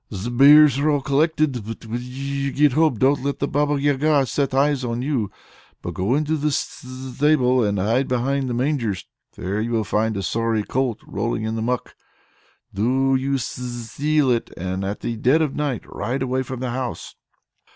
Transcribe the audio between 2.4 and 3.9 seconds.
get home, don't let the Baba